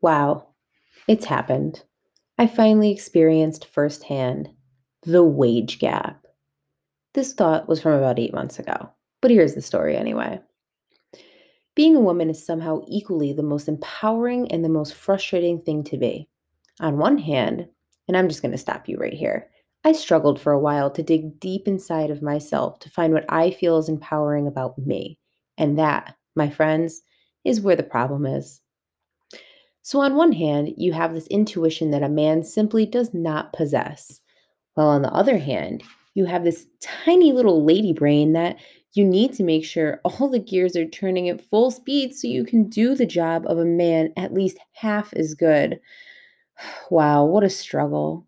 [0.00, 0.48] Wow,
[1.08, 1.82] it's happened.
[2.38, 4.50] I finally experienced firsthand
[5.02, 6.26] the wage gap.
[7.14, 8.90] This thought was from about eight months ago,
[9.20, 10.40] but here's the story anyway.
[11.74, 15.96] Being a woman is somehow equally the most empowering and the most frustrating thing to
[15.96, 16.28] be.
[16.80, 17.68] On one hand,
[18.06, 19.48] and I'm just going to stop you right here,
[19.84, 23.50] I struggled for a while to dig deep inside of myself to find what I
[23.50, 25.18] feel is empowering about me.
[25.56, 27.00] And that, my friends,
[27.44, 28.60] is where the problem is.
[29.88, 34.20] So, on one hand, you have this intuition that a man simply does not possess,
[34.74, 38.58] while on the other hand, you have this tiny little lady brain that
[38.92, 42.44] you need to make sure all the gears are turning at full speed so you
[42.44, 45.80] can do the job of a man at least half as good.
[46.90, 48.26] Wow, what a struggle.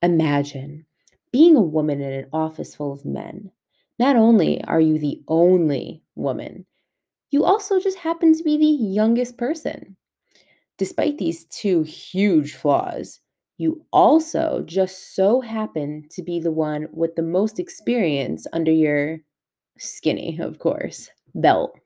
[0.00, 0.86] Imagine
[1.32, 3.50] being a woman in an office full of men.
[3.98, 6.64] Not only are you the only woman,
[7.30, 9.97] you also just happen to be the youngest person.
[10.78, 13.20] Despite these two huge flaws,
[13.58, 19.18] you also just so happen to be the one with the most experience under your
[19.78, 21.78] skinny, of course, belt.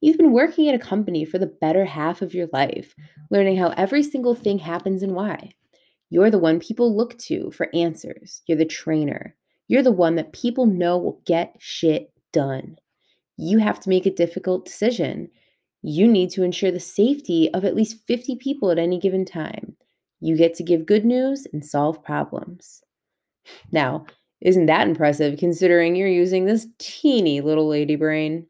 [0.00, 2.94] You've been working at a company for the better half of your life,
[3.30, 5.50] learning how every single thing happens and why.
[6.10, 8.42] You're the one people look to for answers.
[8.46, 9.34] You're the trainer.
[9.66, 12.76] You're the one that people know will get shit done.
[13.36, 15.30] You have to make a difficult decision.
[15.82, 19.76] You need to ensure the safety of at least 50 people at any given time.
[20.20, 22.82] You get to give good news and solve problems.
[23.70, 24.06] Now,
[24.40, 28.46] isn't that impressive considering you're using this teeny little lady brain?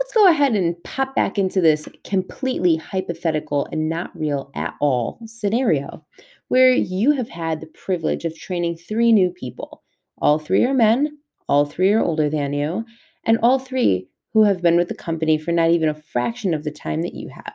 [0.00, 5.18] Let's go ahead and pop back into this completely hypothetical and not real at all
[5.26, 6.04] scenario
[6.48, 9.82] where you have had the privilege of training three new people.
[10.18, 12.84] All three are men, all three are older than you,
[13.24, 16.64] and all three who have been with the company for not even a fraction of
[16.64, 17.54] the time that you have.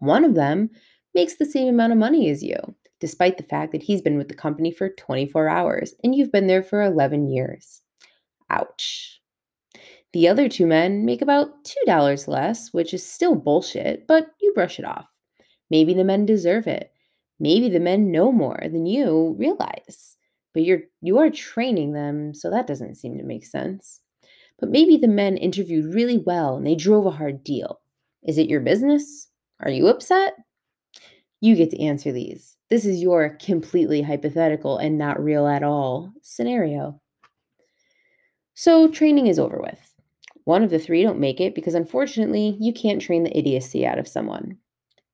[0.00, 0.70] One of them
[1.14, 2.56] makes the same amount of money as you,
[3.00, 6.48] despite the fact that he's been with the company for 24 hours and you've been
[6.48, 7.80] there for 11 years.
[8.50, 9.20] Ouch.
[10.12, 14.78] The other two men make about $2 less, which is still bullshit, but you brush
[14.78, 15.06] it off.
[15.70, 16.92] Maybe the men deserve it.
[17.40, 20.18] Maybe the men know more than you realize.
[20.52, 24.01] But you're you are training them, so that doesn't seem to make sense.
[24.62, 27.80] But maybe the men interviewed really well and they drove a hard deal.
[28.22, 29.26] Is it your business?
[29.58, 30.34] Are you upset?
[31.40, 32.56] You get to answer these.
[32.70, 37.00] This is your completely hypothetical and not real at all scenario.
[38.54, 39.94] So, training is over with.
[40.44, 43.98] One of the three don't make it because unfortunately, you can't train the idiocy out
[43.98, 44.58] of someone.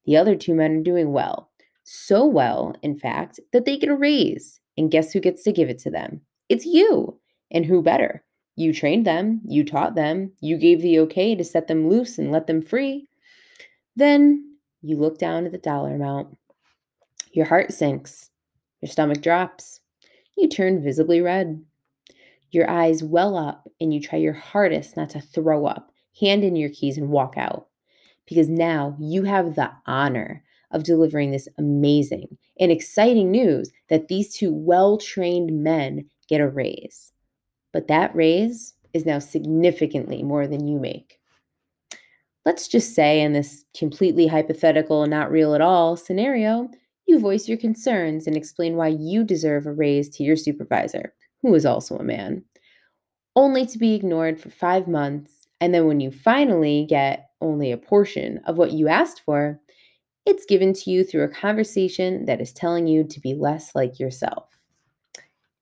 [0.04, 1.50] The other two men are doing well.
[1.84, 4.60] So well, in fact, that they get a raise.
[4.76, 6.20] And guess who gets to give it to them?
[6.50, 7.18] It's you.
[7.50, 8.22] And who better?
[8.58, 12.32] You trained them, you taught them, you gave the okay to set them loose and
[12.32, 13.06] let them free.
[13.94, 16.36] Then you look down at the dollar amount.
[17.30, 18.30] Your heart sinks,
[18.80, 19.78] your stomach drops,
[20.36, 21.64] you turn visibly red.
[22.50, 26.56] Your eyes well up, and you try your hardest not to throw up, hand in
[26.56, 27.68] your keys, and walk out.
[28.26, 30.42] Because now you have the honor
[30.72, 36.48] of delivering this amazing and exciting news that these two well trained men get a
[36.48, 37.12] raise
[37.72, 41.18] but that raise is now significantly more than you make.
[42.44, 46.70] Let's just say, in this completely hypothetical and not real at all scenario,
[47.06, 51.54] you voice your concerns and explain why you deserve a raise to your supervisor, who
[51.54, 52.42] is also a man,
[53.36, 55.46] only to be ignored for five months.
[55.60, 59.60] And then when you finally get only a portion of what you asked for,
[60.26, 63.98] it's given to you through a conversation that is telling you to be less like
[63.98, 64.48] yourself.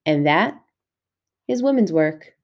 [0.05, 0.59] And that
[1.47, 2.36] is women's work.